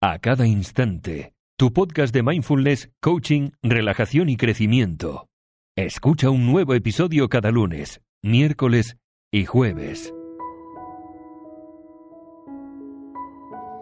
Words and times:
A 0.00 0.20
cada 0.20 0.46
instante, 0.46 1.34
tu 1.56 1.72
podcast 1.72 2.14
de 2.14 2.22
mindfulness, 2.22 2.88
coaching, 3.00 3.50
relajación 3.64 4.28
y 4.28 4.36
crecimiento. 4.36 5.26
Escucha 5.76 6.30
un 6.30 6.46
nuevo 6.46 6.74
episodio 6.74 7.28
cada 7.28 7.50
lunes, 7.50 8.00
miércoles 8.22 8.96
y 9.32 9.44
jueves. 9.44 10.14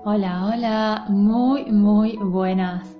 Hola, 0.06 0.46
hola, 0.46 1.04
muy, 1.10 1.66
muy 1.66 2.16
buenas. 2.16 2.96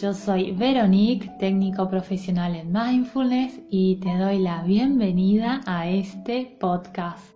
Yo 0.00 0.14
soy 0.14 0.52
Veronique, 0.52 1.28
técnico 1.40 1.90
profesional 1.90 2.54
en 2.54 2.70
mindfulness 2.70 3.58
y 3.70 3.96
te 3.96 4.16
doy 4.18 4.38
la 4.38 4.62
bienvenida 4.62 5.62
a 5.66 5.88
este 5.88 6.56
podcast 6.60 7.35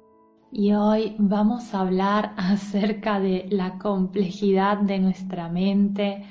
y 0.52 0.72
hoy 0.72 1.14
vamos 1.18 1.74
a 1.74 1.80
hablar 1.80 2.32
acerca 2.36 3.18
de 3.20 3.46
la 3.50 3.78
complejidad 3.78 4.78
de 4.78 4.98
nuestra 4.98 5.48
mente 5.48 6.24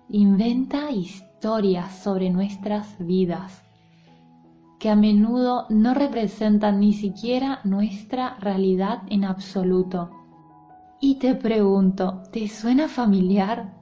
inventa 0.09 0.91
historias 0.91 1.95
sobre 1.99 2.31
nuestras 2.31 2.97
vidas 2.99 3.66
que 4.79 4.91
a 4.91 4.97
menudo 4.97 5.67
no 5.71 5.95
representan 5.95 6.81
ni 6.81 6.93
siquiera 6.93 7.61
nuestra 7.65 8.37
realidad 8.39 9.03
en 9.09 9.25
absoluto. 9.25 10.11
Y 11.01 11.19
te 11.19 11.35
pregunto, 11.35 12.23
¿te 12.31 12.49
suena 12.49 12.89
familiar? 12.89 13.75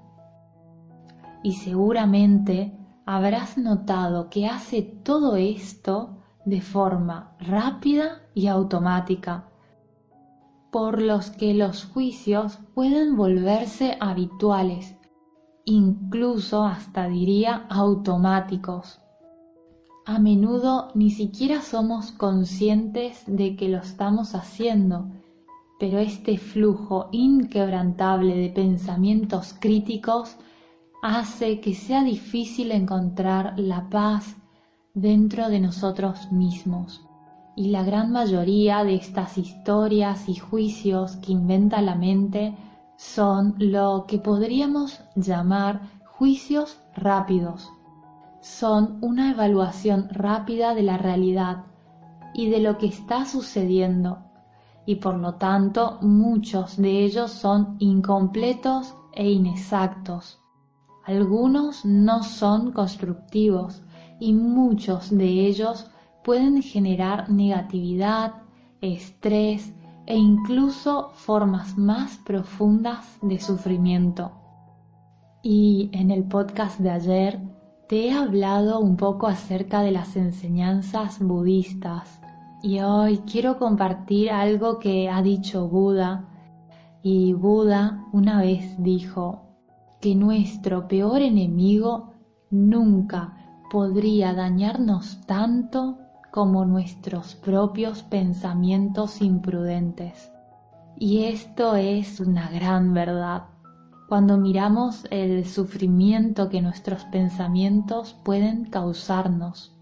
Y 1.43 1.53
seguramente 1.53 2.77
habrás 3.07 3.59
notado 3.59 4.31
que 4.31 4.47
hace 4.47 4.83
todo 4.83 5.37
esto 5.37 6.19
de 6.45 6.61
forma 6.61 7.37
rápida 7.39 8.23
y 8.35 8.47
automática, 8.47 9.49
por 10.71 11.01
los 11.01 11.31
que 11.31 11.55
los 11.55 11.85
juicios 11.85 12.59
pueden 12.75 13.17
volverse 13.17 13.97
habituales, 14.01 14.97
incluso 15.65 16.65
hasta 16.65 17.09
diría 17.09 17.67
automáticos 17.69 19.04
a 20.07 20.19
menudo 20.19 20.91
ni 20.95 21.11
siquiera 21.11 21.63
somos 21.63 22.13
conscientes 22.13 23.25
de 23.27 23.57
que 23.57 23.69
lo 23.69 23.79
estamos 23.79 24.35
haciendo, 24.35 25.07
pero 25.81 25.99
este 25.99 26.37
flujo 26.37 27.09
inquebrantable 27.11 28.37
de 28.37 28.51
pensamientos 28.51 29.55
críticos 29.59 30.37
hace 31.03 31.61
que 31.61 31.75
sea 31.75 32.05
difícil 32.05 32.71
encontrar 32.73 33.59
la 33.59 33.89
paz 33.89 34.37
dentro 34.93 35.49
de 35.49 35.61
nosotros 35.61 36.31
mismos. 36.31 37.01
Y 37.57 37.69
la 37.69 37.83
gran 37.83 38.13
mayoría 38.13 38.85
de 38.85 38.97
estas 38.97 39.39
historias 39.39 40.29
y 40.29 40.35
juicios 40.35 41.17
que 41.17 41.33
inventa 41.33 41.81
la 41.81 41.95
mente 41.95 42.55
son 42.97 43.55
lo 43.59 44.05
que 44.07 44.19
podríamos 44.19 45.01
llamar 45.15 45.81
juicios 46.05 46.79
rápidos 46.95 47.71
son 48.45 48.99
una 49.01 49.31
evaluación 49.31 50.07
rápida 50.11 50.75
de 50.75 50.83
la 50.83 50.99
realidad 50.99 51.65
y 52.35 52.51
de 52.51 52.61
lo 52.61 52.77
que 52.77 52.89
está 52.89 53.25
sucediendo, 53.25 54.19
y 54.85 54.97
por 54.97 55.17
lo 55.17 55.37
tanto 55.37 55.97
muchos 56.03 56.77
de 56.77 57.05
ellos 57.05 57.31
son 57.31 57.77
incompletos 57.79 58.95
e 59.15 59.31
inexactos. 59.31 60.43
Algunos 61.07 61.87
no 61.87 62.23
son 62.23 62.73
constructivos 62.73 63.83
y 64.21 64.35
muchos 64.35 65.09
de 65.09 65.47
ellos 65.47 65.91
pueden 66.23 66.61
generar 66.61 67.31
negatividad, 67.31 68.43
estrés 68.83 69.73
e 70.05 70.19
incluso 70.19 71.13
formas 71.15 71.79
más 71.79 72.19
profundas 72.19 73.19
de 73.23 73.41
sufrimiento. 73.41 74.33
Y 75.43 75.89
en 75.93 76.11
el 76.11 76.25
podcast 76.25 76.79
de 76.79 76.91
ayer 76.91 77.54
te 77.89 78.07
he 78.09 78.13
hablado 78.13 78.81
un 78.81 78.97
poco 78.97 79.27
acerca 79.27 79.83
de 79.83 79.91
las 79.91 80.17
enseñanzas 80.17 81.19
budistas 81.21 82.21
y 82.63 82.81
hoy 82.81 83.19
quiero 83.31 83.59
compartir 83.59 84.31
algo 84.31 84.79
que 84.79 85.11
ha 85.11 85.21
dicho 85.21 85.69
Buda 85.69 86.29
y 87.03 87.35
Buda 87.35 88.07
una 88.13 88.41
vez 88.41 88.75
dijo 88.83 89.43
que 90.01 90.15
nuestro 90.15 90.89
peor 90.89 91.21
enemigo 91.21 92.15
nunca 92.51 93.37
podría 93.71 94.33
dañarnos 94.33 95.21
tanto 95.27 95.99
como 96.31 96.65
nuestros 96.65 97.35
propios 97.35 98.03
pensamientos 98.03 99.21
imprudentes. 99.21 100.33
Y 100.97 101.25
esto 101.25 101.77
es 101.77 102.21
una 102.21 102.51
gran 102.51 102.95
verdad 102.95 103.45
cuando 104.09 104.37
miramos 104.37 105.07
el 105.11 105.47
sufrimiento 105.47 106.49
que 106.49 106.61
nuestros 106.61 107.05
pensamientos 107.07 108.15
pueden 108.25 108.67
causarnos. 108.67 109.75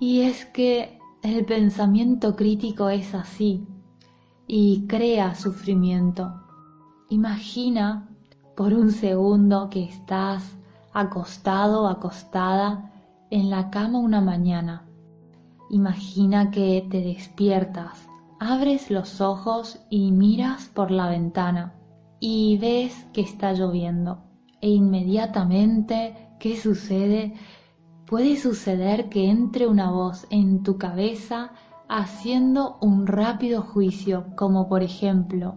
Y 0.00 0.22
es 0.22 0.46
que 0.46 0.98
el 1.22 1.44
pensamiento 1.44 2.36
crítico 2.36 2.88
es 2.88 3.14
así 3.14 3.66
y 4.46 4.86
crea 4.86 5.34
sufrimiento. 5.34 6.32
Imagina 7.10 8.08
por 8.56 8.72
un 8.72 8.92
segundo 8.92 9.68
que 9.68 9.84
estás 9.84 10.56
acostado 10.92 11.86
acostada 11.86 12.90
en 13.30 13.50
la 13.50 13.70
cama 13.70 13.98
una 13.98 14.20
mañana. 14.20 14.86
Imagina 15.68 16.50
que 16.50 16.86
te 16.90 17.00
despiertas, 17.02 18.08
abres 18.40 18.90
los 18.90 19.20
ojos 19.20 19.80
y 19.90 20.10
miras 20.10 20.68
por 20.68 20.90
la 20.90 21.08
ventana 21.08 21.74
y 22.20 22.58
ves 22.58 23.06
que 23.12 23.22
está 23.22 23.52
lloviendo. 23.54 24.22
E 24.60 24.68
inmediatamente, 24.68 26.28
¿qué 26.38 26.56
sucede? 26.56 27.34
Puede 28.06 28.36
suceder 28.36 29.08
que 29.08 29.30
entre 29.30 29.66
una 29.66 29.90
voz 29.90 30.26
en 30.30 30.62
tu 30.62 30.76
cabeza 30.76 31.52
haciendo 31.88 32.78
un 32.80 33.06
rápido 33.06 33.62
juicio, 33.62 34.26
como 34.36 34.68
por 34.68 34.82
ejemplo, 34.82 35.56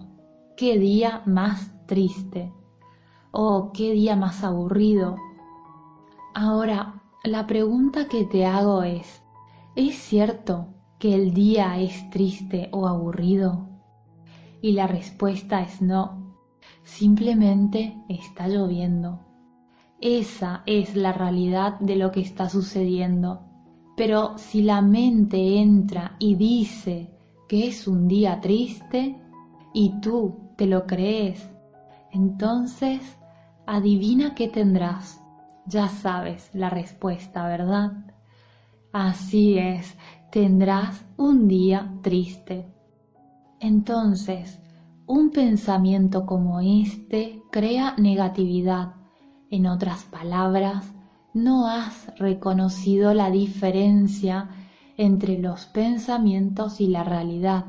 ¿qué 0.55 0.79
día 0.79 1.21
más 1.25 1.71
triste? 1.85 2.53
¿O 3.31 3.71
qué 3.73 3.91
día 3.91 4.15
más 4.15 4.43
aburrido? 4.43 5.17
Ahora, 6.33 7.03
la 7.23 7.45
pregunta 7.45 8.07
que 8.07 8.23
te 8.25 8.45
hago 8.45 8.83
es, 8.83 9.21
¿es 9.75 9.95
cierto 9.95 10.67
que 10.97 11.13
el 11.13 11.33
día 11.33 11.79
es 11.79 12.09
triste 12.09 12.69
o 12.71 12.87
aburrido? 12.87 13.67
Y 14.61 14.71
la 14.71 14.87
respuesta 14.87 15.61
es 15.61 15.81
no, 15.81 16.22
simplemente 16.83 17.97
está 18.09 18.47
lloviendo. 18.47 19.19
Esa 19.99 20.63
es 20.65 20.95
la 20.95 21.13
realidad 21.13 21.79
de 21.79 21.95
lo 21.95 22.11
que 22.11 22.21
está 22.21 22.49
sucediendo. 22.49 23.41
Pero 23.95 24.37
si 24.37 24.61
la 24.61 24.81
mente 24.81 25.59
entra 25.59 26.15
y 26.19 26.35
dice 26.35 27.09
que 27.47 27.67
es 27.67 27.87
un 27.87 28.07
día 28.07 28.41
triste 28.41 29.19
y 29.73 29.99
tú 30.01 30.51
te 30.57 30.65
lo 30.65 30.85
crees, 30.87 31.49
entonces 32.11 33.17
adivina 33.65 34.35
qué 34.35 34.47
tendrás. 34.47 35.21
Ya 35.65 35.87
sabes 35.87 36.49
la 36.53 36.69
respuesta, 36.69 37.47
¿verdad? 37.47 37.93
Así 38.91 39.57
es, 39.57 39.95
tendrás 40.31 41.05
un 41.17 41.47
día 41.47 41.93
triste. 42.01 42.67
Entonces, 43.59 44.59
un 45.13 45.29
pensamiento 45.29 46.25
como 46.25 46.59
este 46.59 47.43
crea 47.51 47.93
negatividad. 47.99 48.95
En 49.51 49.67
otras 49.67 50.05
palabras, 50.05 50.91
no 51.35 51.67
has 51.67 52.11
reconocido 52.17 53.13
la 53.13 53.29
diferencia 53.29 54.49
entre 54.97 55.37
los 55.37 55.67
pensamientos 55.67 56.81
y 56.81 56.87
la 56.87 57.03
realidad. 57.03 57.65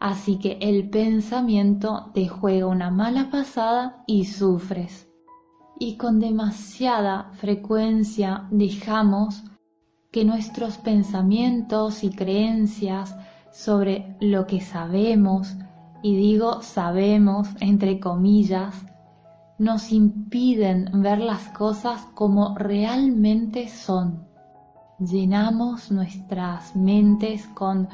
Así 0.00 0.38
que 0.38 0.56
el 0.62 0.88
pensamiento 0.88 2.10
te 2.14 2.28
juega 2.28 2.66
una 2.66 2.90
mala 2.90 3.28
pasada 3.30 4.02
y 4.06 4.24
sufres. 4.24 5.06
Y 5.78 5.98
con 5.98 6.18
demasiada 6.18 7.30
frecuencia 7.34 8.48
dejamos 8.50 9.44
que 10.10 10.24
nuestros 10.24 10.78
pensamientos 10.78 12.04
y 12.04 12.08
creencias 12.08 13.14
sobre 13.52 14.16
lo 14.18 14.46
que 14.46 14.62
sabemos, 14.62 15.54
y 16.04 16.14
digo 16.16 16.60
sabemos 16.60 17.48
entre 17.60 17.98
comillas, 17.98 18.74
nos 19.58 19.90
impiden 19.90 21.00
ver 21.00 21.18
las 21.18 21.48
cosas 21.48 22.06
como 22.14 22.54
realmente 22.58 23.68
son. 23.68 24.28
Llenamos 24.98 25.90
nuestras 25.90 26.76
mentes 26.76 27.46
con 27.54 27.88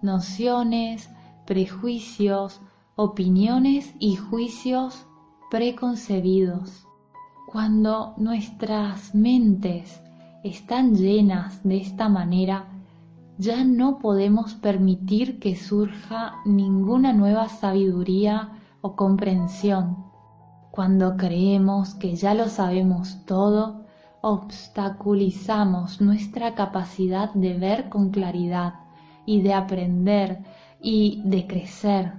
nociones, 0.00 1.10
prejuicios, 1.44 2.60
opiniones 2.94 3.92
y 3.98 4.14
juicios 4.14 5.04
preconcebidos. 5.50 6.86
Cuando 7.50 8.14
nuestras 8.16 9.12
mentes 9.12 10.00
están 10.44 10.94
llenas 10.94 11.64
de 11.64 11.78
esta 11.78 12.08
manera, 12.08 12.75
ya 13.38 13.64
no 13.64 13.98
podemos 13.98 14.54
permitir 14.54 15.38
que 15.38 15.56
surja 15.56 16.34
ninguna 16.44 17.12
nueva 17.12 17.48
sabiduría 17.48 18.52
o 18.80 18.96
comprensión 18.96 20.06
cuando 20.76 21.16
creemos 21.16 21.94
que 21.94 22.16
ya 22.16 22.34
lo 22.34 22.50
sabemos 22.50 23.24
todo, 23.24 23.86
obstaculizamos 24.20 26.02
nuestra 26.02 26.54
capacidad 26.54 27.32
de 27.32 27.54
ver 27.54 27.88
con 27.88 28.10
claridad 28.10 28.74
y 29.24 29.40
de 29.40 29.54
aprender 29.54 30.44
y 30.78 31.22
de 31.24 31.46
crecer. 31.46 32.12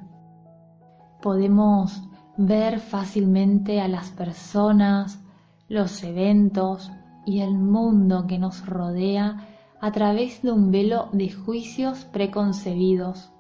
Podemos 1.22 2.02
ver 2.36 2.80
fácilmente 2.80 3.80
a 3.80 3.88
las 3.88 4.10
personas, 4.10 5.24
los 5.70 6.04
eventos 6.04 6.92
y 7.28 7.42
el 7.42 7.54
mundo 7.54 8.26
que 8.26 8.40
nos 8.40 8.66
rodea 8.66 9.57
a 9.80 9.92
través 9.92 10.42
de 10.42 10.52
un 10.52 10.72
velo 10.72 11.10
de 11.12 11.32
juicios 11.32 12.06
preconcebidos 12.06 13.32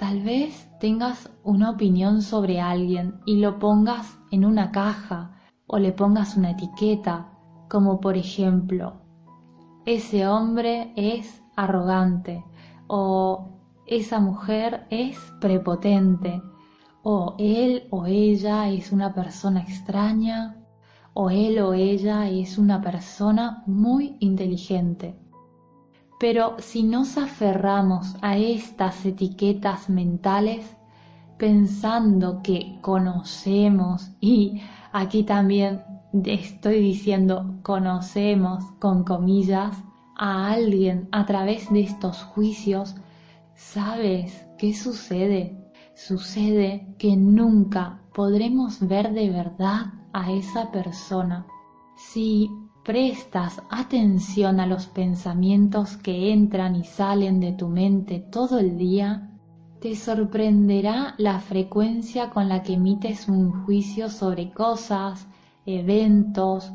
Tal 0.00 0.22
vez 0.22 0.66
tengas 0.80 1.28
una 1.44 1.68
opinión 1.68 2.22
sobre 2.22 2.58
alguien 2.58 3.20
y 3.26 3.36
lo 3.36 3.58
pongas 3.58 4.18
en 4.30 4.46
una 4.46 4.72
caja 4.72 5.36
o 5.66 5.78
le 5.78 5.92
pongas 5.92 6.38
una 6.38 6.52
etiqueta, 6.52 7.28
como 7.68 8.00
por 8.00 8.16
ejemplo, 8.16 9.02
ese 9.84 10.26
hombre 10.26 10.94
es 10.96 11.42
arrogante 11.54 12.42
o 12.86 13.60
esa 13.86 14.20
mujer 14.20 14.86
es 14.88 15.18
prepotente 15.38 16.40
o 17.02 17.34
él 17.38 17.86
o 17.90 18.06
ella 18.06 18.70
es 18.70 18.92
una 18.92 19.12
persona 19.12 19.60
extraña 19.60 20.64
o 21.12 21.28
él 21.28 21.58
o 21.58 21.74
ella 21.74 22.26
es 22.30 22.56
una 22.56 22.80
persona 22.80 23.62
muy 23.66 24.16
inteligente. 24.20 25.19
Pero 26.20 26.56
si 26.58 26.82
nos 26.82 27.16
aferramos 27.16 28.14
a 28.20 28.36
estas 28.36 29.06
etiquetas 29.06 29.88
mentales, 29.88 30.76
pensando 31.38 32.42
que 32.42 32.76
conocemos, 32.82 34.10
y 34.20 34.60
aquí 34.92 35.22
también 35.22 35.82
estoy 36.26 36.80
diciendo 36.80 37.54
conocemos 37.62 38.62
con 38.78 39.04
comillas, 39.04 39.74
a 40.14 40.52
alguien 40.52 41.08
a 41.10 41.24
través 41.24 41.72
de 41.72 41.80
estos 41.80 42.22
juicios, 42.22 42.96
¿sabes 43.54 44.46
qué 44.58 44.74
sucede? 44.74 45.56
Sucede 45.94 46.86
que 46.98 47.16
nunca 47.16 47.98
podremos 48.12 48.86
ver 48.86 49.14
de 49.14 49.30
verdad 49.30 49.86
a 50.12 50.30
esa 50.30 50.70
persona. 50.70 51.46
Si 51.96 52.50
prestas 52.84 53.62
atención 53.70 54.60
a 54.60 54.66
los 54.66 54.86
pensamientos 54.86 55.96
que 55.96 56.32
entran 56.32 56.76
y 56.76 56.84
salen 56.84 57.40
de 57.40 57.52
tu 57.52 57.68
mente 57.68 58.20
todo 58.20 58.58
el 58.58 58.78
día, 58.78 59.30
te 59.80 59.94
sorprenderá 59.94 61.14
la 61.18 61.40
frecuencia 61.40 62.30
con 62.30 62.48
la 62.48 62.62
que 62.62 62.74
emites 62.74 63.28
un 63.28 63.64
juicio 63.64 64.08
sobre 64.08 64.52
cosas, 64.52 65.26
eventos, 65.66 66.72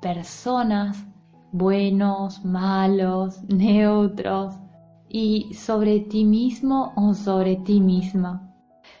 personas, 0.00 1.04
buenos, 1.52 2.44
malos, 2.44 3.42
neutros, 3.48 4.54
y 5.08 5.54
sobre 5.54 6.00
ti 6.00 6.24
mismo 6.24 6.92
o 6.96 7.14
sobre 7.14 7.56
ti 7.56 7.80
misma. 7.80 8.52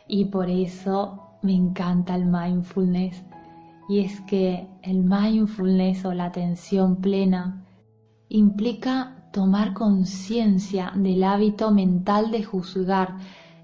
Y 0.06 0.26
por 0.26 0.48
eso 0.48 1.38
me 1.42 1.54
encanta 1.54 2.14
el 2.14 2.26
mindfulness 2.26 3.24
y 3.88 4.00
es 4.00 4.20
que 4.22 4.68
el 4.82 5.04
mindfulness 5.04 6.04
o 6.04 6.14
la 6.14 6.26
atención 6.26 6.96
plena 6.96 7.66
implica 8.28 9.28
tomar 9.32 9.74
conciencia 9.74 10.92
del 10.94 11.24
hábito 11.24 11.70
mental 11.70 12.30
de 12.30 12.44
juzgar 12.44 13.16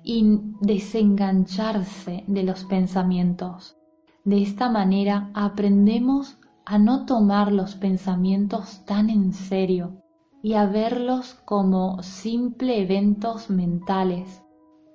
y 0.03 0.25
desengancharse 0.61 2.25
de 2.27 2.43
los 2.43 2.65
pensamientos. 2.65 3.77
De 4.25 4.43
esta 4.43 4.69
manera 4.69 5.31
aprendemos 5.35 6.39
a 6.67 6.79
no 6.79 7.07
tomar 7.07 7.53
los 7.53 7.75
pensamientos 7.75 8.85
tan 8.85 9.11
en 9.11 9.33
serio 9.33 10.03
y 10.43 10.55
a 10.55 10.67
verlos 10.67 11.35
como 11.45 12.03
simple 12.03 12.83
eventos 12.83 13.51
mentales. 13.51 14.43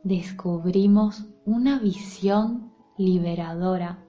Descubrimos 0.04 1.26
una 1.46 1.80
visión 1.80 2.72
liberadora 2.98 4.06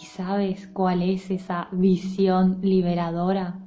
¿Y 0.00 0.04
sabes 0.04 0.68
cuál 0.68 1.02
es 1.02 1.28
esa 1.28 1.66
visión 1.72 2.60
liberadora? 2.62 3.58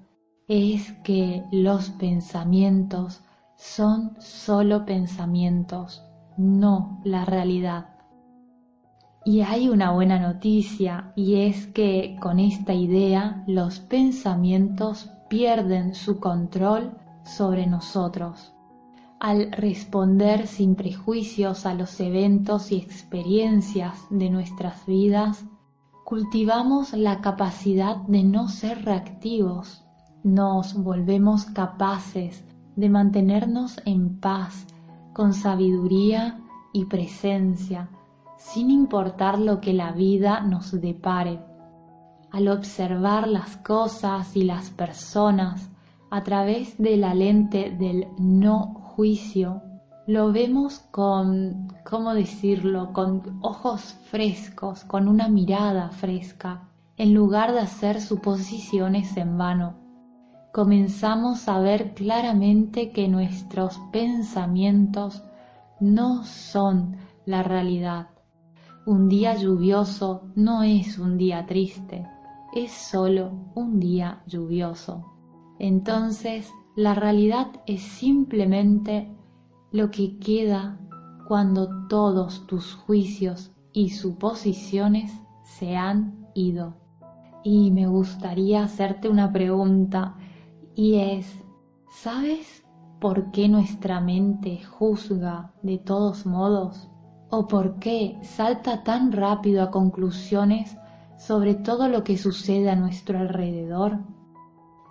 Es 0.48 0.94
que 1.04 1.44
los 1.52 1.90
pensamientos 1.90 3.22
son 3.58 4.16
solo 4.18 4.86
pensamientos, 4.86 6.06
no 6.38 7.02
la 7.04 7.26
realidad. 7.26 7.98
Y 9.26 9.42
hay 9.42 9.68
una 9.68 9.92
buena 9.92 10.20
noticia 10.20 11.12
y 11.18 11.42
es 11.42 11.68
que 11.68 12.16
con 12.22 12.40
esta 12.40 12.74
idea 12.74 13.44
los 13.46 13.82
pensamientos 13.82 15.10
pierden 15.28 15.94
su 15.94 16.22
control 16.22 16.98
sobre 17.26 17.68
nosotros. 17.68 18.54
Al 19.20 19.52
responder 19.52 20.48
sin 20.48 20.76
prejuicios 20.76 21.66
a 21.66 21.74
los 21.74 22.00
eventos 22.00 22.72
y 22.72 22.78
experiencias 22.78 24.06
de 24.10 24.30
nuestras 24.30 24.86
vidas, 24.86 25.46
cultivamos 26.12 26.92
la 26.92 27.22
capacidad 27.22 27.96
de 27.96 28.22
no 28.22 28.50
ser 28.50 28.84
reactivos 28.84 29.86
nos 30.24 30.74
volvemos 30.74 31.46
capaces 31.46 32.44
de 32.76 32.90
mantenernos 32.90 33.80
en 33.86 34.20
paz, 34.20 34.68
con 35.14 35.34
sabiduría 35.34 36.42
y 36.74 36.84
presencia, 36.84 37.90
sin 38.36 38.72
importar 38.72 39.40
lo 39.40 39.62
que 39.62 39.72
la 39.72 39.94
vida 39.94 40.42
nos 40.42 40.82
depare. 40.82 41.40
Al 42.30 42.50
observar 42.50 43.30
las 43.30 43.56
cosas 43.56 44.36
y 44.36 44.44
las 44.44 44.70
personas 44.70 45.72
a 46.10 46.24
través 46.24 46.78
de 46.78 46.98
la 46.98 47.14
lente 47.14 47.72
del 47.72 48.08
no 48.20 48.74
juicio, 48.74 49.62
lo 50.08 50.32
vemos 50.32 50.80
con, 50.92 51.74
¿cómo 51.86 52.14
decirlo?, 52.14 52.92
con 52.94 53.40
ojos 53.42 53.96
frescos, 54.10 54.84
con 54.84 55.08
una 55.08 55.28
mirada 55.28 55.90
fresca, 55.90 56.70
en 56.98 57.14
lugar 57.14 57.54
de 57.54 57.60
hacer 57.60 58.02
suposiciones 58.02 59.16
en 59.18 59.38
vano. 59.38 59.76
Comenzamos 60.52 61.48
a 61.48 61.60
ver 61.60 61.94
claramente 61.94 62.92
que 62.92 63.08
nuestros 63.08 63.80
pensamientos 63.92 65.24
no 65.80 66.24
son 66.26 66.98
la 67.26 67.44
realidad. 67.44 68.10
Un 68.86 69.08
día 69.08 69.36
lluvioso 69.36 70.24
no 70.36 70.64
es 70.64 70.98
un 70.98 71.18
día 71.18 71.46
triste, 71.46 72.06
es 72.54 72.72
solo 72.72 73.32
un 73.56 73.80
día 73.80 74.24
lluvioso. 74.26 75.06
Entonces, 75.60 76.52
la 76.76 76.96
realidad 76.96 77.48
es 77.68 77.82
simplemente 77.82 79.16
lo 79.72 79.90
que 79.90 80.18
queda 80.20 80.78
cuando 81.28 81.88
todos 81.88 82.46
tus 82.46 82.74
juicios 82.74 83.52
y 83.72 83.90
suposiciones 83.90 85.14
se 85.44 85.78
han 85.78 86.28
ido. 86.36 86.76
Y 87.44 87.72
me 87.72 87.88
gustaría 87.88 88.64
hacerte 88.64 89.08
una 89.08 89.32
pregunta 89.32 90.16
y 90.76 90.96
es, 90.96 91.26
¿sabes 91.90 92.64
por 93.00 93.32
qué 93.32 93.48
nuestra 93.48 94.02
mente 94.02 94.62
juzga 94.64 95.54
de 95.64 95.78
todos 95.78 96.26
modos? 96.26 96.90
¿O 97.30 97.48
por 97.48 97.80
qué 97.80 98.20
salta 98.24 98.84
tan 98.84 99.14
rápido 99.14 99.64
a 99.64 99.72
conclusiones 99.72 100.78
sobre 101.18 101.56
todo 101.56 101.88
lo 101.88 102.04
que 102.04 102.18
sucede 102.18 102.70
a 102.70 102.76
nuestro 102.76 103.18
alrededor? 103.20 104.00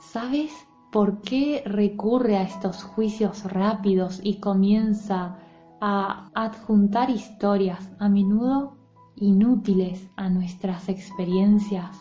¿Sabes 0.00 0.50
por 0.90 1.22
qué 1.22 1.62
recurre 1.64 2.36
a 2.36 2.42
estos 2.42 2.82
juicios 2.82 3.44
rápidos 3.44 4.20
y 4.22 4.40
comienza 4.40 5.36
a 5.80 6.30
adjuntar 6.34 7.10
historias 7.10 7.90
a 7.98 8.08
menudo 8.08 8.76
inútiles 9.16 10.08
a 10.16 10.28
nuestras 10.28 10.88
experiencias? 10.88 11.96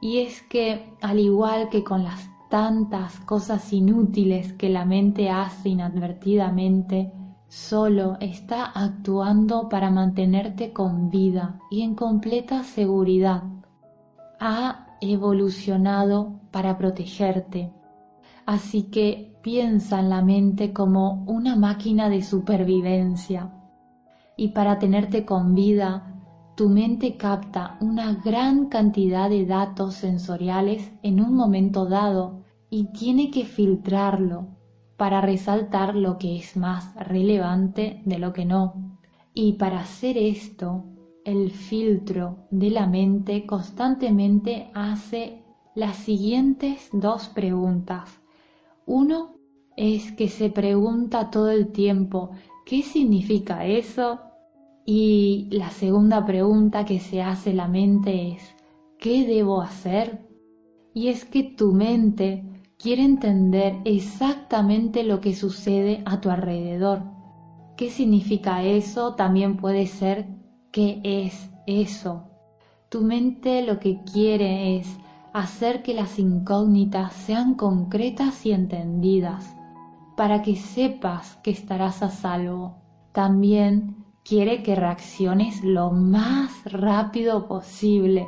Y 0.00 0.18
es 0.18 0.42
que, 0.42 0.92
al 1.00 1.18
igual 1.18 1.68
que 1.68 1.84
con 1.84 2.04
las 2.04 2.30
tantas 2.48 3.18
cosas 3.20 3.72
inútiles 3.72 4.52
que 4.52 4.68
la 4.68 4.84
mente 4.84 5.30
hace 5.30 5.70
inadvertidamente, 5.70 7.12
solo 7.48 8.16
está 8.20 8.64
actuando 8.64 9.68
para 9.68 9.90
mantenerte 9.90 10.72
con 10.72 11.10
vida 11.10 11.58
y 11.70 11.82
en 11.82 11.94
completa 11.94 12.64
seguridad. 12.64 13.42
Ha 14.40 14.86
evolucionado 15.00 16.40
para 16.50 16.76
protegerte. 16.78 17.72
Así 18.46 18.84
que 18.84 19.36
piensa 19.42 19.98
en 19.98 20.08
la 20.08 20.22
mente 20.22 20.72
como 20.72 21.24
una 21.26 21.56
máquina 21.56 22.08
de 22.08 22.22
supervivencia. 22.22 23.52
Y 24.36 24.48
para 24.48 24.78
tenerte 24.78 25.24
con 25.24 25.54
vida, 25.56 26.14
tu 26.56 26.68
mente 26.68 27.16
capta 27.16 27.76
una 27.80 28.14
gran 28.24 28.66
cantidad 28.68 29.28
de 29.28 29.46
datos 29.46 29.94
sensoriales 29.94 30.92
en 31.02 31.20
un 31.20 31.34
momento 31.34 31.86
dado 31.86 32.44
y 32.70 32.84
tiene 32.92 33.32
que 33.32 33.44
filtrarlo 33.44 34.46
para 34.96 35.20
resaltar 35.20 35.96
lo 35.96 36.16
que 36.16 36.36
es 36.36 36.56
más 36.56 36.94
relevante 36.94 38.00
de 38.04 38.18
lo 38.18 38.32
que 38.32 38.44
no. 38.44 38.96
Y 39.34 39.54
para 39.54 39.80
hacer 39.80 40.16
esto, 40.16 40.84
el 41.24 41.50
filtro 41.50 42.46
de 42.52 42.70
la 42.70 42.86
mente 42.86 43.44
constantemente 43.44 44.70
hace 44.72 45.42
las 45.74 45.96
siguientes 45.96 46.88
dos 46.92 47.26
preguntas. 47.26 48.20
Uno 48.86 49.34
es 49.76 50.12
que 50.12 50.28
se 50.28 50.48
pregunta 50.48 51.30
todo 51.30 51.50
el 51.50 51.72
tiempo, 51.72 52.30
¿qué 52.64 52.82
significa 52.82 53.66
eso? 53.66 54.20
Y 54.84 55.48
la 55.50 55.70
segunda 55.70 56.24
pregunta 56.24 56.84
que 56.84 57.00
se 57.00 57.20
hace 57.20 57.52
la 57.52 57.66
mente 57.66 58.28
es, 58.32 58.54
¿qué 59.00 59.26
debo 59.26 59.60
hacer? 59.60 60.24
Y 60.94 61.08
es 61.08 61.24
que 61.24 61.42
tu 61.42 61.72
mente 61.72 62.44
quiere 62.78 63.02
entender 63.02 63.74
exactamente 63.84 65.02
lo 65.02 65.20
que 65.20 65.34
sucede 65.34 66.02
a 66.06 66.20
tu 66.20 66.30
alrededor. 66.30 67.02
¿Qué 67.76 67.90
significa 67.90 68.62
eso? 68.62 69.14
También 69.14 69.56
puede 69.56 69.86
ser 69.86 70.28
qué 70.70 71.00
es 71.02 71.50
eso. 71.66 72.30
Tu 72.88 73.00
mente 73.00 73.62
lo 73.62 73.80
que 73.80 74.00
quiere 74.04 74.76
es 74.76 74.96
hacer 75.36 75.82
que 75.82 75.92
las 75.92 76.18
incógnitas 76.18 77.12
sean 77.12 77.56
concretas 77.56 78.46
y 78.46 78.52
entendidas, 78.52 79.54
para 80.16 80.40
que 80.40 80.56
sepas 80.56 81.36
que 81.42 81.50
estarás 81.50 82.02
a 82.02 82.08
salvo. 82.08 82.76
También 83.12 84.06
quiere 84.24 84.62
que 84.62 84.74
reacciones 84.74 85.62
lo 85.62 85.90
más 85.90 86.64
rápido 86.64 87.48
posible 87.48 88.26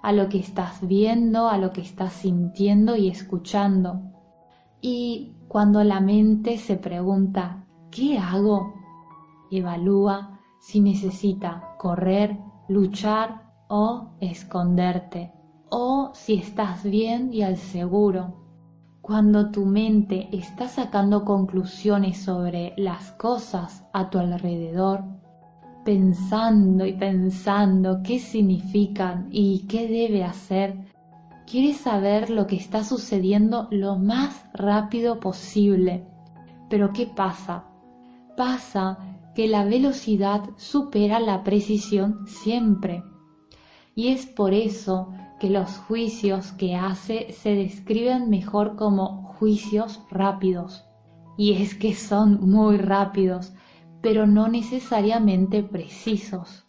a 0.00 0.12
lo 0.12 0.28
que 0.28 0.38
estás 0.38 0.86
viendo, 0.86 1.48
a 1.48 1.58
lo 1.58 1.72
que 1.72 1.80
estás 1.80 2.12
sintiendo 2.12 2.94
y 2.94 3.08
escuchando. 3.08 4.02
Y 4.80 5.34
cuando 5.48 5.82
la 5.82 6.00
mente 6.00 6.58
se 6.58 6.76
pregunta, 6.76 7.66
¿qué 7.90 8.16
hago? 8.16 8.74
Evalúa 9.50 10.38
si 10.60 10.80
necesita 10.80 11.74
correr, 11.78 12.38
luchar 12.68 13.50
o 13.68 14.14
esconderte, 14.20 15.33
o 15.76 16.12
si 16.14 16.34
estás 16.34 16.84
bien 16.84 17.34
y 17.34 17.42
al 17.42 17.56
seguro. 17.56 18.36
Cuando 19.00 19.50
tu 19.50 19.66
mente 19.66 20.28
está 20.30 20.68
sacando 20.68 21.24
conclusiones 21.24 22.18
sobre 22.18 22.74
las 22.76 23.10
cosas 23.10 23.84
a 23.92 24.08
tu 24.08 24.18
alrededor, 24.18 25.02
pensando 25.84 26.86
y 26.86 26.92
pensando 26.92 28.02
qué 28.04 28.20
significan 28.20 29.26
y 29.32 29.66
qué 29.66 29.88
debe 29.88 30.22
hacer, 30.22 30.76
quiere 31.44 31.74
saber 31.74 32.30
lo 32.30 32.46
que 32.46 32.54
está 32.54 32.84
sucediendo 32.84 33.66
lo 33.72 33.96
más 33.96 34.46
rápido 34.54 35.18
posible. 35.18 36.06
Pero 36.70 36.92
¿qué 36.92 37.08
pasa? 37.08 37.64
Pasa 38.36 38.96
que 39.34 39.48
la 39.48 39.64
velocidad 39.64 40.50
supera 40.54 41.18
la 41.18 41.42
precisión 41.42 42.28
siempre. 42.28 43.02
Y 43.96 44.08
es 44.08 44.26
por 44.26 44.54
eso 44.54 45.08
que 45.44 45.50
los 45.50 45.76
juicios 45.76 46.52
que 46.52 46.74
hace 46.74 47.30
se 47.32 47.54
describen 47.54 48.30
mejor 48.30 48.76
como 48.76 49.24
juicios 49.38 50.00
rápidos. 50.10 50.86
Y 51.36 51.52
es 51.52 51.74
que 51.74 51.94
son 51.94 52.48
muy 52.48 52.78
rápidos, 52.78 53.52
pero 54.00 54.26
no 54.26 54.48
necesariamente 54.48 55.62
precisos, 55.62 56.64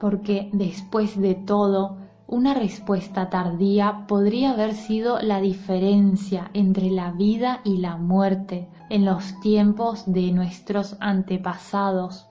porque 0.00 0.48
después 0.54 1.20
de 1.20 1.34
todo, 1.34 1.98
una 2.26 2.54
respuesta 2.54 3.28
tardía 3.28 4.06
podría 4.08 4.52
haber 4.52 4.72
sido 4.72 5.18
la 5.20 5.42
diferencia 5.42 6.50
entre 6.54 6.90
la 6.90 7.10
vida 7.10 7.60
y 7.62 7.76
la 7.76 7.98
muerte 7.98 8.70
en 8.88 9.04
los 9.04 9.38
tiempos 9.40 10.10
de 10.10 10.32
nuestros 10.32 10.96
antepasados. 11.00 12.26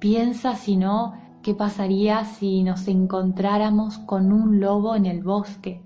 Piensa 0.00 0.56
si 0.56 0.76
no, 0.76 1.14
qué 1.46 1.54
pasaría 1.54 2.24
si 2.24 2.64
nos 2.64 2.88
encontráramos 2.88 3.98
con 3.98 4.32
un 4.32 4.58
lobo 4.58 4.96
en 4.96 5.06
el 5.06 5.22
bosque. 5.22 5.80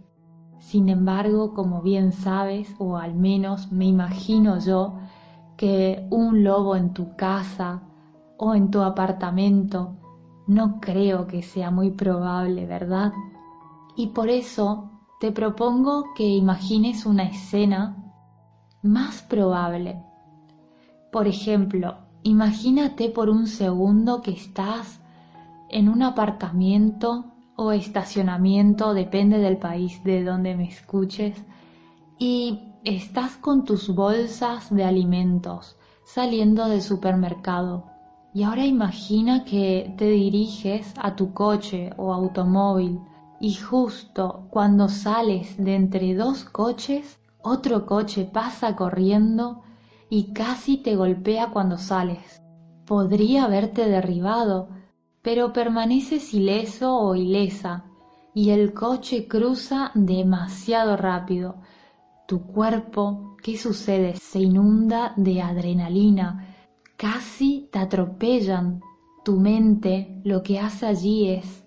Sin 0.58 0.88
embargo, 0.88 1.52
como 1.52 1.82
bien 1.82 2.12
sabes, 2.12 2.74
o 2.78 2.96
al 2.96 3.14
menos 3.14 3.70
me 3.70 3.84
imagino 3.84 4.58
yo, 4.58 4.94
que 5.58 6.06
un 6.08 6.44
lobo 6.44 6.76
en 6.76 6.94
tu 6.94 7.14
casa 7.14 7.82
o 8.38 8.54
en 8.54 8.70
tu 8.70 8.80
apartamento 8.80 9.98
no 10.46 10.80
creo 10.80 11.26
que 11.26 11.42
sea 11.42 11.70
muy 11.70 11.90
probable, 11.90 12.64
¿verdad? 12.64 13.12
Y 13.96 14.06
por 14.06 14.30
eso 14.30 14.88
te 15.20 15.30
propongo 15.30 16.14
que 16.16 16.26
imagines 16.26 17.04
una 17.04 17.24
escena 17.24 18.14
más 18.82 19.20
probable. 19.20 20.02
Por 21.12 21.28
ejemplo, 21.28 21.98
imagínate 22.22 23.10
por 23.10 23.28
un 23.28 23.46
segundo 23.46 24.22
que 24.22 24.30
estás 24.30 25.00
en 25.70 25.88
un 25.88 26.02
aparcamiento 26.02 27.32
o 27.56 27.72
estacionamiento, 27.72 28.94
depende 28.94 29.38
del 29.38 29.58
país 29.58 30.02
de 30.04 30.24
donde 30.24 30.56
me 30.56 30.68
escuches, 30.68 31.42
y 32.18 32.70
Estás 32.84 33.36
con 33.36 33.66
tus 33.66 33.94
bolsas 33.94 34.74
de 34.74 34.84
alimentos 34.84 35.76
saliendo 36.02 36.66
del 36.66 36.80
supermercado 36.80 37.84
y 38.32 38.44
ahora 38.44 38.64
imagina 38.64 39.44
que 39.44 39.94
te 39.98 40.06
diriges 40.06 40.94
a 40.96 41.14
tu 41.14 41.34
coche 41.34 41.90
o 41.98 42.14
automóvil 42.14 43.00
y 43.38 43.52
justo 43.52 44.46
cuando 44.48 44.88
sales 44.88 45.62
de 45.62 45.74
entre 45.74 46.14
dos 46.14 46.44
coches, 46.44 47.20
otro 47.42 47.84
coche 47.84 48.24
pasa 48.24 48.76
corriendo 48.76 49.60
y 50.08 50.32
casi 50.32 50.78
te 50.78 50.96
golpea 50.96 51.50
cuando 51.50 51.76
sales. 51.76 52.40
Podría 52.86 53.44
haberte 53.44 53.90
derribado, 53.90 54.70
pero 55.22 55.52
permaneces 55.52 56.32
ileso 56.34 56.96
o 56.96 57.14
ilesa 57.14 57.84
y 58.34 58.50
el 58.50 58.72
coche 58.72 59.26
cruza 59.26 59.90
demasiado 59.94 60.96
rápido. 60.96 61.56
Tu 62.26 62.42
cuerpo, 62.42 63.36
¿qué 63.42 63.56
sucede? 63.56 64.16
Se 64.16 64.38
inunda 64.38 65.12
de 65.16 65.42
adrenalina, 65.42 66.46
casi 66.96 67.68
te 67.72 67.78
atropellan. 67.80 68.80
Tu 69.24 69.38
mente 69.38 70.20
lo 70.24 70.42
que 70.42 70.58
hace 70.58 70.86
allí 70.86 71.28
es 71.28 71.66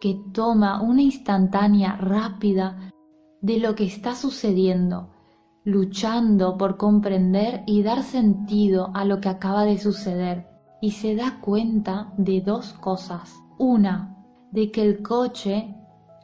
que 0.00 0.18
toma 0.32 0.80
una 0.80 1.02
instantánea 1.02 1.96
rápida 1.96 2.92
de 3.40 3.58
lo 3.58 3.74
que 3.74 3.84
está 3.84 4.14
sucediendo, 4.14 5.10
luchando 5.64 6.56
por 6.56 6.76
comprender 6.78 7.62
y 7.66 7.82
dar 7.82 8.02
sentido 8.02 8.90
a 8.94 9.04
lo 9.04 9.20
que 9.20 9.28
acaba 9.28 9.64
de 9.64 9.78
suceder, 9.78 10.46
y 10.80 10.92
se 10.92 11.14
da 11.14 11.40
cuenta 11.40 12.12
de 12.16 12.40
dos 12.40 12.72
cosas. 12.74 13.34
Una, 13.58 14.16
de 14.50 14.70
que 14.70 14.82
el 14.82 15.02
coche 15.02 15.74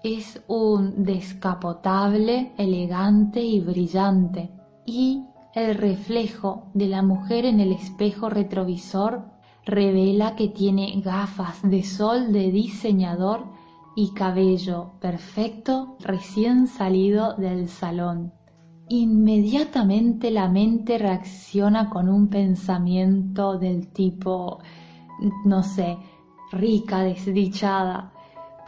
es 0.02 0.42
un 0.48 1.04
descapotable, 1.04 2.52
elegante 2.56 3.42
y 3.42 3.60
brillante, 3.60 4.50
y 4.86 5.26
el 5.54 5.74
reflejo 5.74 6.70
de 6.74 6.86
la 6.86 7.02
mujer 7.02 7.44
en 7.44 7.60
el 7.60 7.72
espejo 7.72 8.30
retrovisor 8.30 9.24
revela 9.64 10.36
que 10.36 10.48
tiene 10.48 11.00
gafas 11.00 11.60
de 11.62 11.82
sol 11.82 12.32
de 12.32 12.50
diseñador 12.50 13.46
y 13.96 14.14
cabello 14.14 14.92
perfecto 15.00 15.96
recién 16.00 16.66
salido 16.66 17.34
del 17.34 17.68
salón. 17.68 18.32
Inmediatamente 18.92 20.32
la 20.32 20.48
mente 20.48 20.98
reacciona 20.98 21.88
con 21.88 22.08
un 22.08 22.26
pensamiento 22.26 23.56
del 23.56 23.86
tipo, 23.92 24.58
no 25.44 25.62
sé, 25.62 25.96
rica, 26.50 27.04
desdichada, 27.04 28.12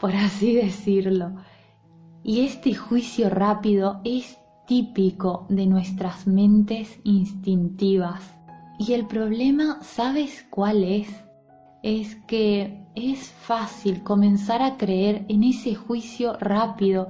por 0.00 0.14
así 0.14 0.55
decirlo. 0.55 1.33
Y 2.23 2.43
este 2.43 2.73
juicio 2.73 3.31
rápido 3.31 4.00
es 4.05 4.38
típico 4.69 5.45
de 5.49 5.67
nuestras 5.67 6.29
mentes 6.29 7.00
instintivas. 7.02 8.23
Y 8.79 8.93
el 8.93 9.09
problema, 9.09 9.83
¿sabes 9.83 10.47
cuál 10.50 10.85
es? 10.85 11.09
Es 11.83 12.14
que 12.29 12.87
es 12.95 13.29
fácil 13.29 14.05
comenzar 14.05 14.62
a 14.62 14.76
creer 14.76 15.25
en 15.29 15.43
ese 15.43 15.75
juicio 15.75 16.37
rápido 16.38 17.09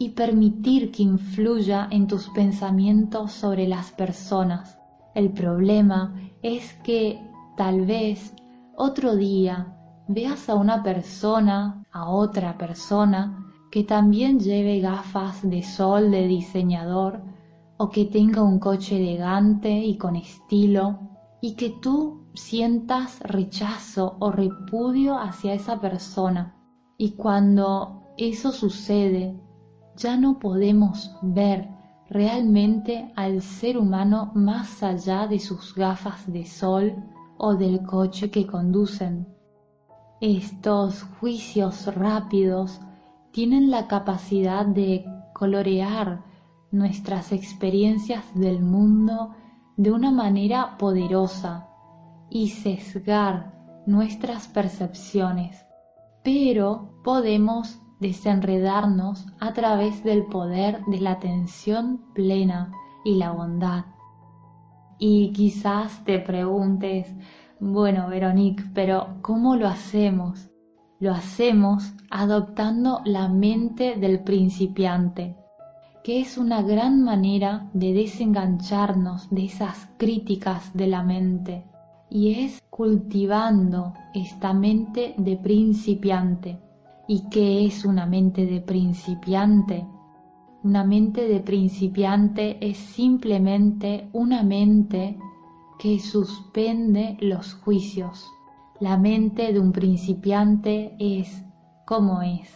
y 0.00 0.08
permitir 0.08 0.92
que 0.92 1.02
influya 1.02 1.86
en 1.90 2.06
tus 2.06 2.30
pensamientos 2.30 3.32
sobre 3.32 3.68
las 3.68 3.92
personas. 3.92 4.78
El 5.14 5.30
problema 5.30 6.18
es 6.40 6.72
que 6.82 7.20
tal 7.54 7.84
vez 7.84 8.34
otro 8.74 9.14
día 9.14 9.76
veas 10.08 10.48
a 10.48 10.54
una 10.54 10.82
persona, 10.82 11.84
a 11.92 12.08
otra 12.08 12.56
persona, 12.56 13.46
que 13.70 13.84
también 13.84 14.40
lleve 14.40 14.80
gafas 14.80 15.46
de 15.46 15.62
sol 15.62 16.10
de 16.10 16.26
diseñador 16.26 17.22
o 17.76 17.90
que 17.90 18.06
tenga 18.06 18.42
un 18.42 18.58
coche 18.58 18.96
elegante 18.96 19.70
y 19.70 19.98
con 19.98 20.16
estilo 20.16 20.98
y 21.42 21.56
que 21.56 21.74
tú 21.82 22.24
sientas 22.32 23.20
rechazo 23.20 24.16
o 24.18 24.32
repudio 24.32 25.18
hacia 25.18 25.52
esa 25.52 25.78
persona. 25.78 26.56
Y 26.96 27.16
cuando 27.16 28.02
eso 28.16 28.50
sucede, 28.50 29.38
ya 29.96 30.16
no 30.16 30.38
podemos 30.38 31.16
ver 31.22 31.68
realmente 32.08 33.12
al 33.16 33.40
ser 33.40 33.78
humano 33.78 34.32
más 34.34 34.82
allá 34.82 35.26
de 35.26 35.38
sus 35.38 35.74
gafas 35.74 36.30
de 36.30 36.44
sol 36.44 36.94
o 37.38 37.54
del 37.54 37.82
coche 37.82 38.30
que 38.30 38.46
conducen. 38.46 39.28
Estos 40.20 41.02
juicios 41.18 41.86
rápidos 41.94 42.80
tienen 43.32 43.70
la 43.70 43.86
capacidad 43.86 44.66
de 44.66 45.04
colorear 45.32 46.24
nuestras 46.72 47.32
experiencias 47.32 48.24
del 48.34 48.60
mundo 48.60 49.34
de 49.76 49.92
una 49.92 50.10
manera 50.10 50.76
poderosa 50.76 51.68
y 52.28 52.48
sesgar 52.48 53.54
nuestras 53.86 54.46
percepciones, 54.48 55.64
pero 56.22 57.00
podemos 57.02 57.80
desenredarnos 58.00 59.26
a 59.38 59.52
través 59.52 60.02
del 60.02 60.24
poder 60.24 60.84
de 60.86 61.00
la 61.00 61.12
atención 61.12 62.00
plena 62.14 62.72
y 63.04 63.16
la 63.16 63.30
bondad. 63.30 63.84
Y 64.98 65.32
quizás 65.32 66.04
te 66.04 66.18
preguntes, 66.18 67.14
bueno, 67.60 68.08
Veronique, 68.08 68.64
pero 68.74 69.18
¿cómo 69.22 69.56
lo 69.56 69.68
hacemos? 69.68 70.50
Lo 70.98 71.12
hacemos 71.12 71.92
adoptando 72.10 73.00
la 73.04 73.28
mente 73.28 73.96
del 73.96 74.22
principiante, 74.22 75.36
que 76.02 76.20
es 76.20 76.36
una 76.36 76.62
gran 76.62 77.02
manera 77.02 77.70
de 77.72 77.92
desengancharnos 77.92 79.30
de 79.30 79.44
esas 79.44 79.88
críticas 79.96 80.74
de 80.74 80.86
la 80.86 81.02
mente 81.02 81.66
y 82.10 82.44
es 82.44 82.60
cultivando 82.68 83.94
esta 84.12 84.52
mente 84.52 85.14
de 85.16 85.36
principiante. 85.36 86.60
¿Y 87.12 87.28
qué 87.28 87.66
es 87.66 87.84
una 87.84 88.06
mente 88.06 88.46
de 88.46 88.60
principiante? 88.60 89.84
Una 90.62 90.84
mente 90.84 91.26
de 91.26 91.40
principiante 91.40 92.56
es 92.64 92.78
simplemente 92.78 94.08
una 94.12 94.44
mente 94.44 95.18
que 95.80 95.98
suspende 95.98 97.16
los 97.20 97.54
juicios. 97.54 98.30
La 98.78 98.96
mente 98.96 99.52
de 99.52 99.58
un 99.58 99.72
principiante 99.72 100.94
es 101.00 101.44
como 101.84 102.22
es, 102.22 102.48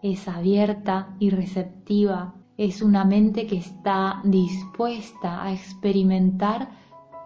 es 0.00 0.28
abierta 0.28 1.16
y 1.18 1.30
receptiva, 1.30 2.36
es 2.56 2.82
una 2.82 3.04
mente 3.04 3.48
que 3.48 3.56
está 3.56 4.20
dispuesta 4.22 5.42
a 5.42 5.52
experimentar 5.52 6.70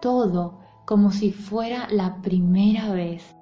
todo 0.01 0.57
como 0.85 1.11
si 1.11 1.33
fuera 1.33 1.87
la 1.91 2.19
primera 2.23 2.91
vez. 2.91 3.35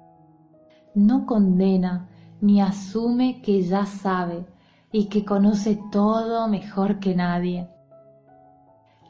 No 0.94 1.24
condena 1.24 2.10
ni 2.42 2.60
asume 2.60 3.40
que 3.40 3.62
ya 3.62 3.86
sabe 3.86 4.44
y 4.90 5.06
que 5.06 5.24
conoce 5.24 5.78
todo 5.90 6.48
mejor 6.48 6.98
que 6.98 7.14
nadie. 7.14 7.68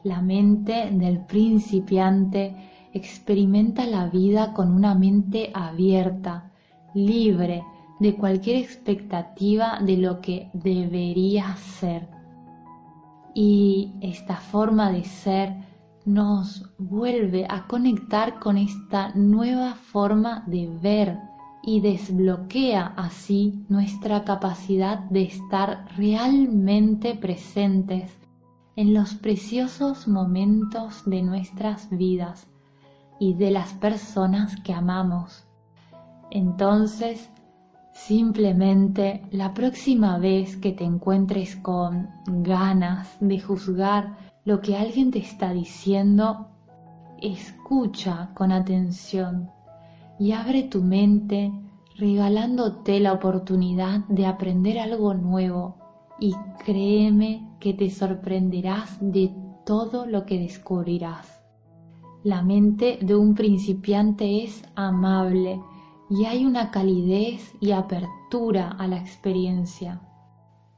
La 0.03 0.21
mente 0.21 0.89
del 0.91 1.25
principiante 1.25 2.55
experimenta 2.93 3.85
la 3.85 4.07
vida 4.07 4.53
con 4.53 4.71
una 4.71 4.93
mente 4.93 5.51
abierta, 5.53 6.51
libre 6.93 7.63
de 7.99 8.15
cualquier 8.15 8.57
expectativa 8.57 9.79
de 9.81 9.97
lo 9.97 10.21
que 10.21 10.49
debería 10.53 11.55
ser. 11.55 12.07
Y 13.33 13.93
esta 14.01 14.35
forma 14.35 14.91
de 14.91 15.03
ser 15.05 15.55
nos 16.05 16.69
vuelve 16.77 17.47
a 17.49 17.65
conectar 17.65 18.39
con 18.39 18.57
esta 18.57 19.11
nueva 19.15 19.73
forma 19.73 20.43
de 20.45 20.67
ver 20.67 21.32
y 21.65 21.79
desbloquea 21.79 22.93
así 22.97 23.65
nuestra 23.69 24.25
capacidad 24.25 24.99
de 25.09 25.23
estar 25.23 25.85
realmente 25.95 27.15
presentes 27.15 28.11
en 28.75 28.93
los 28.93 29.13
preciosos 29.13 30.07
momentos 30.07 31.03
de 31.05 31.21
nuestras 31.21 31.89
vidas 31.89 32.47
y 33.17 33.33
de 33.35 33.51
las 33.51 33.73
personas 33.75 34.57
que 34.57 34.73
amamos. 34.73 35.45
Entonces, 36.31 37.29
simplemente 37.93 39.23
la 39.31 39.53
próxima 39.53 40.17
vez 40.17 40.57
que 40.57 40.73
te 40.73 40.83
encuentres 40.83 41.55
con 41.55 42.09
ganas 42.25 43.15
de 43.21 43.39
juzgar 43.39 44.17
lo 44.43 44.59
que 44.59 44.75
alguien 44.75 45.11
te 45.11 45.19
está 45.19 45.53
diciendo, 45.53 46.49
escucha 47.21 48.31
con 48.33 48.51
atención 48.51 49.52
y 50.19 50.31
abre 50.31 50.63
tu 50.63 50.81
mente 50.81 51.51
regalándote 51.97 52.99
la 52.99 53.13
oportunidad 53.13 54.05
de 54.07 54.25
aprender 54.25 54.79
algo 54.79 55.13
nuevo 55.13 55.77
y 56.19 56.33
créeme 56.63 57.49
que 57.59 57.73
te 57.73 57.89
sorprenderás 57.89 58.97
de 59.01 59.33
todo 59.65 60.05
lo 60.05 60.25
que 60.25 60.39
descubrirás. 60.39 61.41
La 62.23 62.41
mente 62.41 62.99
de 63.01 63.15
un 63.15 63.35
principiante 63.35 64.43
es 64.43 64.63
amable 64.75 65.61
y 66.09 66.25
hay 66.25 66.45
una 66.45 66.71
calidez 66.71 67.53
y 67.59 67.71
apertura 67.71 68.69
a 68.69 68.87
la 68.87 68.97
experiencia 68.97 70.01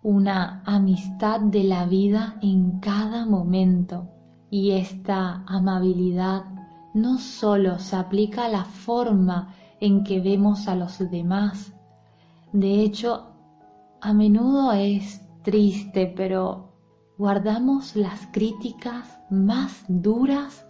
una 0.06 0.62
amistad 0.68 1.40
de 1.40 1.64
la 1.64 1.88
vida 1.88 2.38
en 2.44 2.80
cada 2.80 3.26
momento 3.26 4.08
y 4.52 4.74
esta 4.74 5.44
amabilidad 5.48 6.44
no 6.96 7.20
solo 7.20 7.78
se 7.78 7.96
aplica 7.96 8.46
a 8.46 8.50
la 8.50 8.66
forma 8.66 9.54
en 9.80 10.04
que 10.04 10.20
vemos 10.20 10.68
a 10.68 10.76
los 10.76 10.98
demás, 11.12 11.74
de 12.54 12.82
hecho 12.82 13.28
a 14.02 14.14
menudo 14.14 14.72
es 14.72 15.22
triste, 15.44 16.12
pero 16.16 16.74
guardamos 17.18 17.96
las 17.96 18.28
críticas 18.32 19.20
más 19.30 19.84
duras 19.88 20.66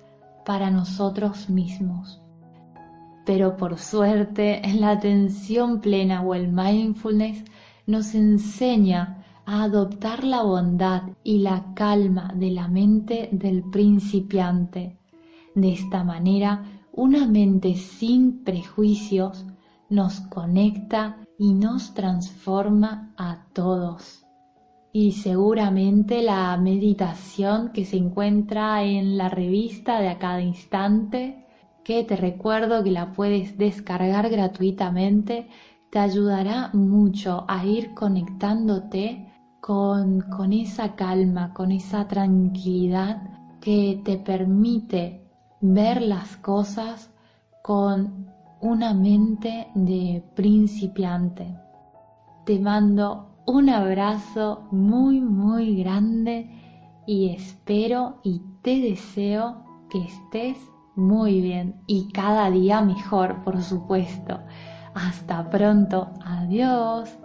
para 0.46 0.72
nosotros 0.72 1.50
mismos. 1.50 2.22
Pero 3.26 3.58
por 3.58 3.78
suerte, 3.78 4.62
la 4.80 4.92
atención 4.92 5.80
plena 5.80 6.22
o 6.22 6.34
el 6.34 6.52
mindfulness 6.52 7.44
nos 7.88 8.16
enseña 8.16 9.24
a 9.46 9.64
adoptar 9.64 10.24
la 10.24 10.42
bondad 10.42 11.04
y 11.24 11.40
la 11.40 11.74
calma 11.76 12.34
de 12.36 12.52
la 12.52 12.68
mente 12.68 13.30
del 13.32 13.64
principiante. 13.64 14.98
De 15.56 15.72
esta 15.72 16.04
manera, 16.04 16.66
una 16.92 17.26
mente 17.28 17.76
sin 17.76 18.44
prejuicios 18.44 19.46
nos 19.90 20.20
conecta 20.20 21.18
y 21.40 21.54
nos 21.54 21.94
transforma 21.94 23.14
a 23.18 23.46
todos. 23.54 24.26
Y 24.92 25.14
seguramente 25.14 26.22
la 26.22 26.58
meditación 26.58 27.72
que 27.72 27.86
se 27.86 27.96
encuentra 27.96 28.84
en 28.84 29.18
la 29.18 29.30
revista 29.30 30.02
de 30.02 30.10
a 30.10 30.20
cada 30.20 30.42
instante, 30.42 31.46
que 31.86 32.04
te 32.04 32.18
recuerdo 32.18 32.84
que 32.84 32.92
la 32.92 33.14
puedes 33.14 33.58
descargar 33.58 34.30
gratuitamente, 34.30 35.48
te 35.90 36.00
ayudará 36.00 36.70
mucho 36.74 37.46
a 37.48 37.66
ir 37.66 37.94
conectándote 37.94 39.32
con, 39.62 40.20
con 40.20 40.52
esa 40.52 40.96
calma, 40.96 41.54
con 41.54 41.72
esa 41.72 42.10
tranquilidad 42.10 43.22
que 43.62 44.02
te 44.04 44.18
permite 44.18 45.25
ver 45.74 46.02
las 46.02 46.38
cosas 46.38 47.10
con 47.64 48.28
una 48.62 48.94
mente 48.94 49.68
de 49.74 50.24
principiante. 50.36 51.58
Te 52.46 52.60
mando 52.60 53.42
un 53.48 53.70
abrazo 53.70 54.68
muy 54.72 55.20
muy 55.22 55.76
grande 55.78 56.50
y 57.08 57.30
espero 57.30 58.20
y 58.24 58.42
te 58.62 58.80
deseo 58.80 59.64
que 59.90 60.04
estés 60.04 60.58
muy 60.96 61.42
bien 61.42 61.82
y 61.88 62.12
cada 62.12 62.50
día 62.52 62.82
mejor, 62.82 63.44
por 63.44 63.62
supuesto. 63.62 64.40
Hasta 64.94 65.50
pronto, 65.50 66.12
adiós. 66.24 67.25